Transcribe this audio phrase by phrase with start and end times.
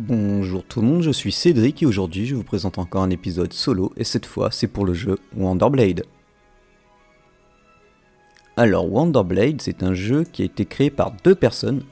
[0.00, 3.52] Bonjour tout le monde, je suis Cédric et aujourd'hui je vous présente encore un épisode
[3.52, 6.04] solo et cette fois c'est pour le jeu Wonderblade.
[8.56, 11.82] Alors Wonderblade c'est un jeu qui a été créé par deux personnes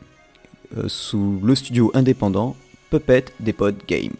[0.78, 2.54] euh, sous le studio indépendant
[2.90, 4.14] Puppet Depot Game.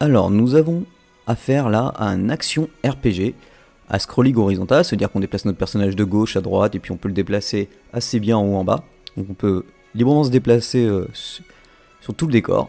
[0.00, 0.84] Alors nous avons
[1.26, 3.32] affaire là à un action RPG
[3.88, 6.98] à scrolling horizontal, c'est-à-dire qu'on déplace notre personnage de gauche à droite et puis on
[6.98, 8.84] peut le déplacer assez bien en haut en bas.
[9.16, 9.64] Donc on peut
[9.94, 12.68] librement se déplacer euh, sur tout le décor.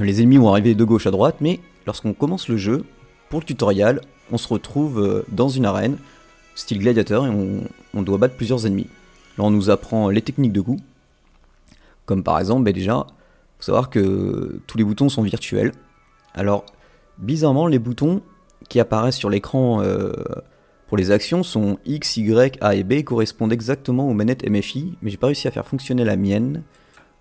[0.00, 2.84] Les ennemis vont arriver de gauche à droite, mais lorsqu'on commence le jeu,
[3.28, 4.00] pour le tutoriel,
[4.30, 5.98] on se retrouve euh, dans une arène,
[6.54, 7.30] style gladiateur, et
[7.94, 8.88] on, doit battre plusieurs ennemis.
[9.36, 10.78] Là, on nous apprend les techniques de coup,
[12.06, 13.06] comme par exemple, ben déjà,
[13.58, 15.72] faut savoir que tous les boutons sont virtuels.
[16.34, 16.64] Alors,
[17.18, 18.22] bizarrement, les boutons
[18.68, 20.12] qui apparaissent sur l'écran euh,
[20.88, 24.96] pour les actions sont X, Y, A et B et correspondent exactement aux manettes MFI,
[25.02, 26.62] mais j'ai pas réussi à faire fonctionner la mienne.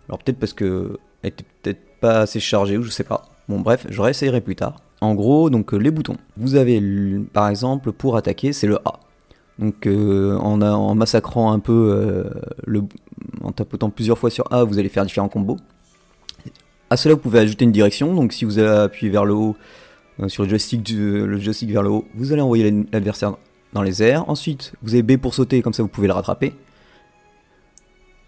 [0.07, 3.29] Alors peut-être parce que elle était peut-être pas assez chargé ou je sais pas.
[3.47, 4.81] Bon bref, je réessayerai plus tard.
[5.01, 6.17] En gros, donc euh, les boutons.
[6.37, 6.81] Vous avez
[7.33, 8.99] par exemple pour attaquer, c'est le A.
[9.57, 12.29] Donc euh, en, massacrant un peu, euh,
[12.65, 12.83] le,
[13.41, 15.57] en tapotant plusieurs fois sur A, vous allez faire différents combos.
[16.89, 18.13] À cela, vous pouvez ajouter une direction.
[18.13, 19.55] Donc si vous appuyez vers le haut
[20.27, 23.35] sur le joystick, le joystick vers le haut, vous allez envoyer l'adversaire
[23.73, 24.29] dans les airs.
[24.29, 26.53] Ensuite, vous avez B pour sauter, comme ça vous pouvez le rattraper.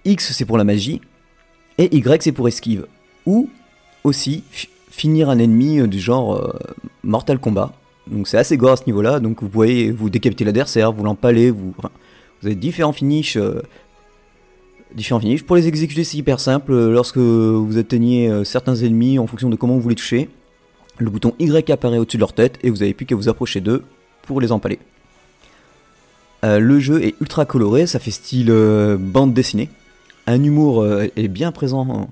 [0.06, 1.02] X c'est pour la magie.
[1.78, 2.88] Et Y c'est pour esquive.
[3.26, 3.50] Ou
[4.04, 4.44] aussi
[4.94, 6.54] finir un ennemi euh, du genre euh,
[7.04, 7.74] Mortal Kombat.
[8.08, 11.52] Donc c'est assez gore à ce niveau-là, donc vous pouvez vous décapiter l'adversaire, vous l'empaler,
[11.52, 11.74] vous,
[12.42, 13.38] vous avez différents finishes.
[13.38, 13.62] Euh,
[14.94, 15.44] différents finishes.
[15.44, 16.74] Pour les exécuter, c'est hyper simple.
[16.74, 20.30] Lorsque vous atteignez certains ennemis, en fonction de comment vous les touchez,
[21.00, 23.60] le bouton Y apparaît au-dessus de leur tête et vous n'avez plus qu'à vous approcher
[23.60, 23.84] d'eux
[24.22, 24.78] pour les empaler.
[26.44, 28.54] le jeu est ultra coloré, ça fait style
[29.00, 29.70] bande dessinée.
[30.28, 32.08] Un humour est bien présent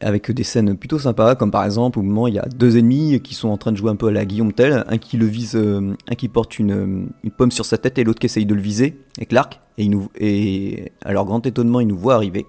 [0.00, 3.20] avec des scènes plutôt sympas, comme par exemple au moment il y a deux ennemis
[3.20, 5.56] qui sont en train de jouer un peu à la Guillaume un qui le vise,
[5.56, 8.46] euh, un qui porte une, euh, une, pomme sur sa tête et l'autre qui essaye
[8.46, 12.46] de le viser avec l'arc, et, et à leur grand étonnement il nous voit arriver.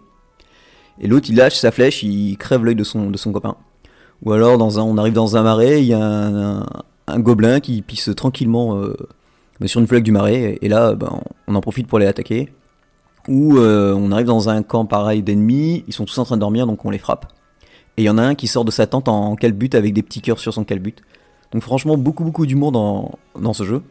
[1.00, 3.58] Et l'autre il lâche sa flèche, il crève l'œil de son, de son copain.
[4.24, 6.66] Ou alors dans un, on arrive dans un marais, il y a un,
[7.08, 8.96] un, gobelin qui pisse tranquillement euh,
[9.66, 12.50] sur une flaque du marais, et là ben, on en profite pour les attaquer.
[13.28, 16.66] Ou on arrive dans un camp pareil d'ennemis, ils sont tous en train de dormir
[16.66, 17.32] donc on les frappe.
[18.02, 20.02] Et il y en a un qui sort de sa tente en calbut avec des
[20.02, 20.96] petits cœurs sur son calbut.
[21.52, 23.84] Donc franchement, beaucoup beaucoup d'humour dans, dans ce jeu.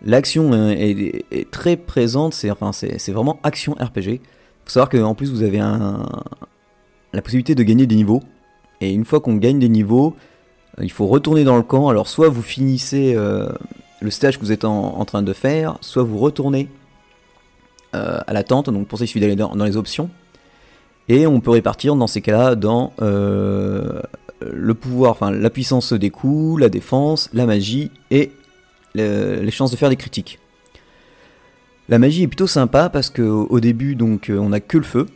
[0.00, 2.70] L'action est, très présente, c'est enfin,
[3.08, 4.22] vraiment action RPG.
[4.64, 8.22] Faut savoir qu'en plus vous avez la possibilité de gagner des niveaux.
[8.80, 10.16] Et une fois qu'on gagne des niveaux,
[10.80, 11.88] il faut retourner dans le camp.
[11.88, 13.52] Alors soit vous finissez euh,
[14.00, 16.70] le stage que vous êtes en, train de faire, soit vous retournez
[17.94, 18.70] euh, à la tente.
[18.70, 20.08] Donc pour ça il suffit d'aller dans les options.
[21.08, 24.00] Et on peut répartir dans ces cas-là dans euh,
[24.40, 28.32] le pouvoir, enfin la puissance des coups, la défense, la magie et
[28.94, 30.38] les chances de faire des critiques.
[31.88, 35.06] La magie est plutôt sympa parce qu'au début euh, on a que le feu,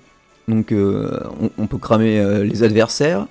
[0.47, 1.21] donc euh,
[1.57, 3.27] on, peut cramer les adversaires.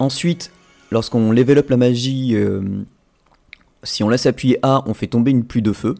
[0.00, 0.50] Ensuite,
[0.90, 2.36] lorsqu'on level up la magie,
[3.84, 5.94] si on laisse appuyer A, on fait tomber une pluie de feu.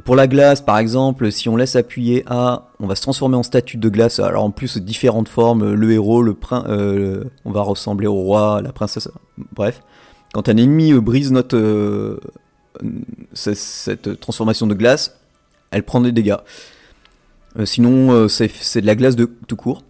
[0.00, 3.42] Pour la glace, par exemple, si on laisse appuyer A, on va se transformer en
[3.42, 4.20] statue de glace.
[4.20, 8.62] Alors en plus, différentes formes, le héros, le prince, euh, on va ressembler au roi,
[8.62, 9.10] la princesse,
[9.54, 9.82] bref.
[10.32, 12.18] Quand un ennemi euh, brise notre euh,
[13.34, 15.18] cette transformation de glace,
[15.70, 16.38] elle prend des dégâts.
[17.66, 19.84] sinon, c'est de la glace de tout court.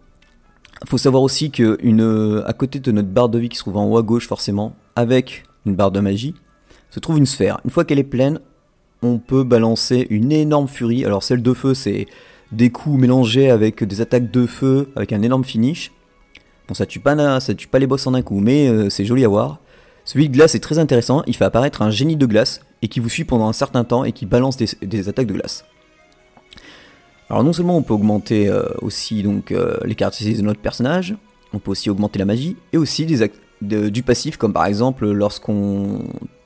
[0.83, 3.63] Il faut savoir aussi que une, à côté de notre barre de vie qui se
[3.63, 6.35] trouve en haut à gauche forcément, avec une barre de magie,
[6.91, 7.61] se trouve une sphère.
[7.65, 8.41] Une fois qu'elle est pleine,
[9.03, 11.05] on peut balancer une énorme furie.
[11.05, 12.07] Alors celle de feu, c'est
[12.53, 15.91] des coups mélangés avec des attaques de feu, avec un énorme finish.
[16.69, 19.05] Bon, ça tue pas, ça tue pas les boss en un coup, mais euh, c'est
[19.05, 19.59] joli à voir.
[20.05, 23.01] Celui de glace est très intéressant, il fait apparaître un génie de glace, et qui
[23.01, 25.65] vous suit pendant un certain temps, et qui balance des, attaques de glace.
[27.31, 31.17] Alors non seulement on peut augmenter euh, aussi donc euh, les caractéristiques de notre personnage,
[31.53, 33.07] on peut aussi augmenter la magie, et aussi
[33.61, 36.01] du passif, comme par exemple lorsqu'on...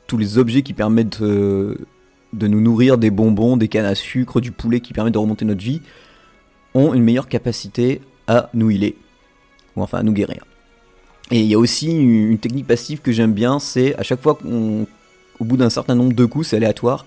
[0.07, 1.79] tous les objets qui permettent de
[2.33, 5.63] nous nourrir des bonbons, des cannes à sucre, du poulet qui permet de remonter notre
[5.63, 5.83] vie,
[6.75, 8.97] ont une meilleure capacité à nous healer,
[9.77, 10.45] ou enfin à nous guérir.
[11.31, 14.35] Et il y a aussi une technique passive que j'aime bien, c'est à chaque fois
[14.37, 17.05] qu'au bout d'un certain nombre de coups, c'est aléatoire,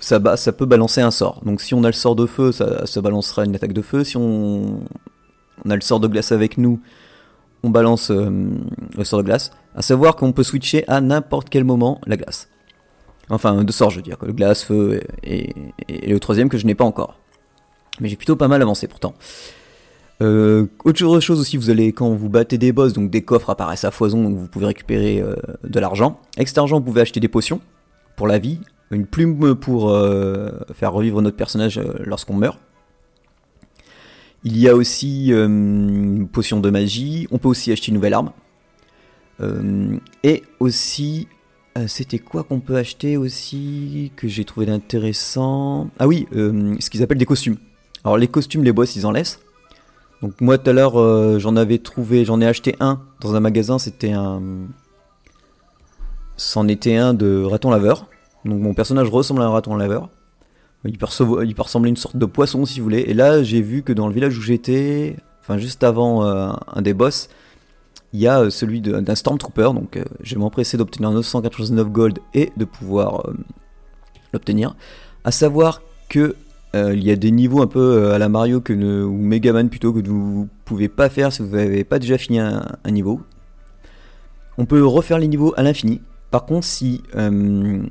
[0.00, 1.42] ça, peut balancer un sort.
[1.44, 4.04] Donc si on a le sort de feu, ça, balancera une attaque de feu.
[4.04, 4.80] Si on,
[5.68, 6.80] a le sort de glace avec nous,
[7.62, 8.30] on balance euh,
[8.96, 9.50] le sort de glace.
[9.74, 12.48] À savoir qu'on peut switcher à n'importe quel moment la glace.
[13.30, 15.54] Enfin, deux sorts, je veux dire, le glace, feu et,
[15.88, 17.18] le troisième que je n'ai pas encore.
[18.00, 19.14] Mais j'ai plutôt pas mal avancé pourtant.
[20.20, 23.84] Euh, autre chose aussi, vous allez quand vous battez des boss, donc des coffres apparaissent
[23.84, 26.20] à foison, donc vous pouvez récupérer euh, de l'argent.
[26.36, 27.60] Avec cet argent, vous pouvez acheter des potions
[28.16, 28.60] pour la vie,
[28.90, 32.58] une plume pour euh, faire revivre notre personnage lorsqu'on meurt.
[34.44, 37.26] Il y a aussi une potion de magie.
[37.32, 38.30] On peut aussi acheter une nouvelle arme.
[40.22, 41.26] et aussi,
[41.86, 45.88] c'était quoi qu'on peut acheter aussi que j'ai trouvé d'intéressant?
[45.98, 47.56] Ah oui, ce qu'ils appellent des costumes.
[48.04, 49.40] Alors les costumes, les boss, ils en laissent.
[50.22, 53.40] Donc moi tout à l'heure euh, j'en avais trouvé, j'en ai acheté un dans un
[53.40, 54.42] magasin, c'était un...
[56.36, 58.06] C'en était un de raton laveur.
[58.44, 60.08] Donc mon personnage ressemble à un raton laveur.
[60.84, 61.06] Il peut,
[61.44, 63.00] il peut ressembler à une sorte de poisson si vous voulez.
[63.00, 66.82] Et là j'ai vu que dans le village où j'étais, enfin juste avant euh, un
[66.82, 67.28] des boss,
[68.12, 69.70] il y a euh, celui d'un Stormtrooper.
[69.74, 73.24] Donc je vais m'empresser d'obtenir 999 gold et de pouvoir
[74.32, 74.74] l'obtenir.
[75.24, 76.34] À savoir que
[76.74, 79.16] euh, il y a des niveaux un peu euh, à la Mario que ne, ou
[79.16, 83.20] Megaman plutôt que vous pouvez pas faire si vous n'avez pas déjà fini un, niveau.
[84.58, 86.02] On peut refaire les niveaux à l'infini.
[86.30, 87.82] Par contre, si euh,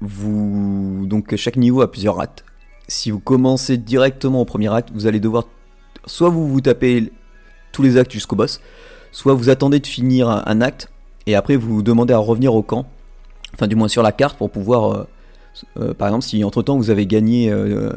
[0.00, 2.44] vous donc chaque niveau a plusieurs actes.
[2.86, 5.44] Si vous commencez directement au premier acte, vous allez devoir
[6.04, 7.12] soit vous vous tapez
[7.70, 8.60] tous les actes jusqu'au boss,
[9.12, 10.90] soit vous attendez de finir un, acte
[11.26, 12.86] et après vous demandez à revenir au camp,
[13.54, 15.06] enfin du moins sur la carte pour pouvoir
[15.76, 17.90] euh, par exemple, si entre temps vous avez gagné euh,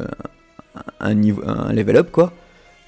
[1.00, 1.42] un, niveau,
[1.72, 2.32] level up, quoi,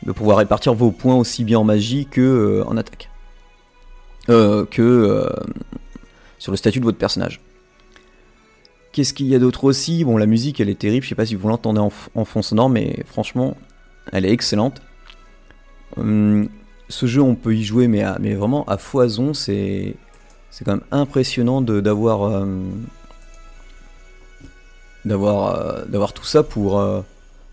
[0.05, 3.11] de pouvoir répartir vos points aussi bien en magie que euh, en attaque.
[4.27, 5.29] que
[6.39, 7.41] sur le statut de votre personnage.
[8.93, 10.05] Qu'est-ce qu'il y a d'autre aussi?
[10.05, 12.69] Bon, la musique elle est terrible, je sais pas si vous l'entendez en, fond sonore,
[12.69, 13.57] mais franchement,
[14.13, 14.83] elle est excellente.
[15.97, 16.49] Hum,
[16.89, 19.97] ce jeu, on peut y jouer, mais, mais vraiment à foison, c'est
[20.65, 22.47] quand même impressionnant d'avoir
[25.09, 27.01] d'avoir euh, d'avoir tout ça pour euh,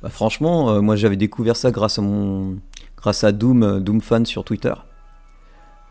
[0.04, 2.58] bah, franchement euh, moi j'avais découvert ça grâce à mon
[2.98, 4.74] grâce à Doom Doom fan sur Twitter.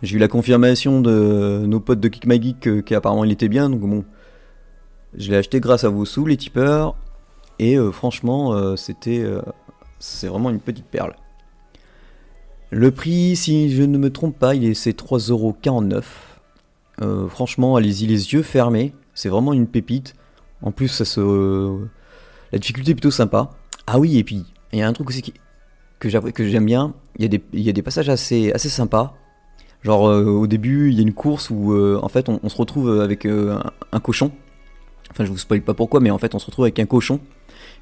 [0.03, 3.71] J'ai eu la confirmation de nos potes de Kick My Geek qu'apparemment il était bien
[3.71, 4.05] donc bon
[5.17, 6.95] je l'ai acheté grâce à vos sous les tipeurs
[7.59, 9.25] et franchement c'était
[9.99, 11.15] c'est vraiment une petite perle
[12.75, 16.03] le prix si je ne me trompe pas il est c'est 3,49€
[17.29, 20.15] franchement allez-y les yeux fermés c'est vraiment une pépite
[20.65, 21.79] en plus, ça se...
[22.53, 23.51] la difficulté est plutôt sympa.
[23.87, 25.35] Ah oui, et puis, il y a un truc aussi
[25.99, 26.95] que j'aime bien.
[27.19, 27.23] Il
[27.53, 29.15] y, a des, passages assez, sympas.
[29.83, 32.57] Genre, euh, au début, il y a une course où, euh, en fait, on, se
[32.57, 33.59] retrouve avec euh,
[33.93, 34.33] un, cochon.
[35.11, 37.21] Enfin, je vous spoil pas pourquoi, mais en fait, on se retrouve avec un cochon.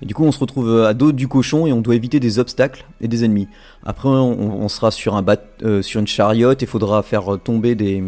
[0.03, 2.39] Et du coup, on se retrouve à dos du cochon et on doit éviter des
[2.41, 3.49] obstacles et des ennemis.
[3.85, 5.41] Après, on, sera sur, un bat,
[5.81, 8.03] sur une chariote et il faudra faire tomber des...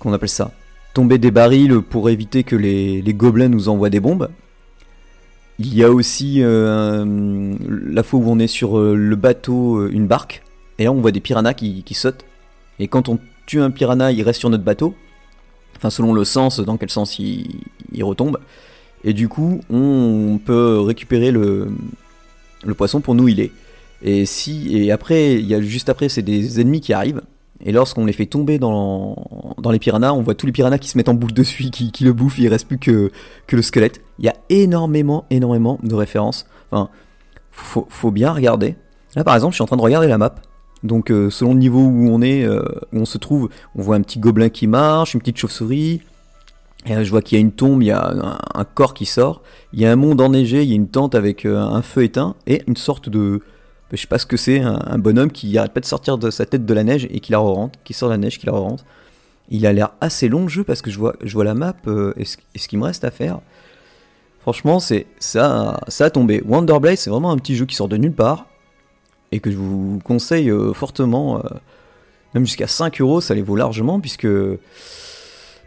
[0.00, 0.50] Qu'on appelle ça?
[0.94, 4.28] Tomber des barils pour éviter que les, gobelins nous envoient des bombes.
[5.60, 9.90] Il y a aussi euh, la fois où on est sur euh, le bateau, euh,
[9.92, 10.44] une barque,
[10.78, 12.24] et là on voit des piranhas qui, sautent.
[12.78, 14.94] Et quand on tue un piranha, il reste sur notre bateau.
[15.76, 17.64] Enfin, selon le sens, dans quel sens il,
[18.02, 18.38] retombe.
[19.04, 21.68] Et du coup, on peut récupérer le,
[22.76, 23.52] poisson pour nous il est.
[24.02, 27.22] Et si et après, il y a juste après, c'est des ennemis qui arrivent.
[27.64, 29.16] Et lorsqu'on les fait tomber dans,
[29.58, 32.04] dans les piranhas, on voit tous les piranhas qui se mettent en boule dessus, qui,
[32.04, 33.10] le bouffent, il reste plus que,
[33.48, 34.00] que le squelette.
[34.20, 36.46] Il y a énormément, énormément de références.
[36.70, 36.88] Enfin,
[37.50, 38.76] faut, faut bien regarder.
[39.16, 40.36] Là, par exemple, je suis en train de regarder la map.
[40.84, 42.62] Donc, euh, selon le niveau où on est, euh,
[42.92, 46.02] où on se trouve, on voit un petit gobelin qui marche, une petite chauve-souris.
[46.86, 49.04] Et là, je vois qu'il y a une tombe, il y a un, corps qui
[49.04, 49.42] sort.
[49.72, 52.04] Il y a un monde enneigé, il y a une tente avec euh, un feu
[52.04, 53.42] éteint et une sorte de,
[53.96, 56.46] je sais pas ce que c'est, un, bonhomme qui arrête pas de sortir de sa
[56.46, 58.52] tête de la neige et qui la re-rentre, qui sort de la neige, qui la.
[59.50, 61.74] Il a l'air assez long le jeu parce que je vois, je vois la map
[61.86, 63.40] euh, et, ce, qu'il me reste à faire.
[64.40, 66.42] Franchement, c'est ça, ça a tombé.
[66.44, 68.46] Wonder Blade, c'est vraiment un petit jeu qui sort de nulle part
[69.32, 71.38] et que je vous conseille euh, fortement.
[71.38, 71.48] Euh,
[72.34, 74.28] même jusqu'à 5 euros, ça les vaut largement puisque,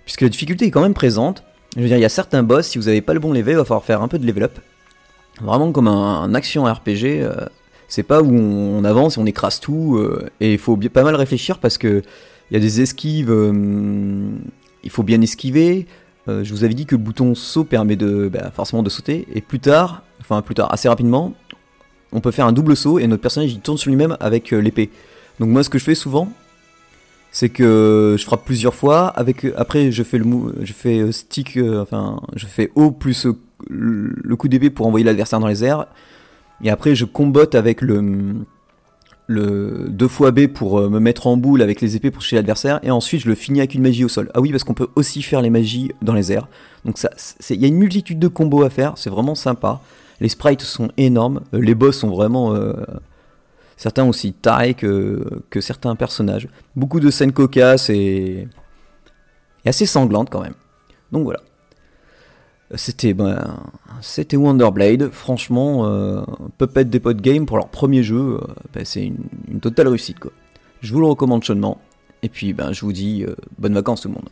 [0.06, 1.44] puisque la difficulté est quand même présente.
[1.76, 3.54] Je veux dire, il y a certains boss, si vous n'avez pas le bon level,
[3.54, 4.60] il va falloir faire un peu de level up.
[5.42, 7.26] Vraiment comme un, action RPG.
[7.92, 9.98] C'est pas où on, avance et on écrase tout.
[9.98, 12.02] Euh, et il faut pas mal réfléchir parce que
[12.50, 13.30] il y a des esquives.
[13.30, 14.32] Euh,
[14.82, 15.88] il faut bien esquiver.
[16.30, 19.28] Euh, je vous avais dit que le bouton saut permet de bah, forcément de sauter.
[19.36, 21.34] Et plus tard, enfin plus tard, assez rapidement,
[22.14, 24.90] on peut faire un double saut et notre personnage il tourne sur lui-même avec l'épée.
[25.42, 26.32] Donc moi, ce que je fais souvent,
[27.32, 29.08] c'est que je frappe plusieurs fois.
[29.08, 30.26] Avec après, je fais le
[30.62, 33.28] je fais stick, enfin, je fais haut plus
[33.70, 35.88] le coup d'épée pour envoyer l'adversaire dans les airs.
[36.64, 38.36] Et après, je combotte avec le,
[39.28, 42.36] le 2 fois B pour euh, me mettre en boule avec les épées pour toucher
[42.36, 42.80] l'adversaire.
[42.84, 44.30] Et ensuite, je le finis avec une magie au sol.
[44.34, 46.48] Ah oui, parce qu'on peut aussi faire les magies dans les airs.
[46.86, 47.10] Donc ça,
[47.50, 48.94] il y a une multitude de combos à faire.
[48.98, 49.82] C'est vraiment sympa.
[50.20, 51.42] Les sprites sont énormes.
[51.54, 52.54] Euh, les boss sont vraiment.
[52.54, 52.74] Euh,
[53.82, 56.48] certains aussi tarés que, certains personnages.
[56.76, 58.48] Beaucoup de scènes cocasses et,
[59.66, 60.54] et assez sanglantes quand même.
[61.12, 61.40] Donc voilà.
[62.76, 63.58] C'était ben,
[64.02, 65.10] c'était Wonderblade.
[65.10, 66.22] Franchement, euh,
[66.60, 70.32] Puppet Depot Game pour leur premier jeu, euh, ben, c'est une, totale réussite quoi.
[70.82, 71.82] Je vous le recommande chaudement.
[72.22, 73.26] Et puis ben, je vous dis
[73.58, 74.30] bonnes vacances tout le monde.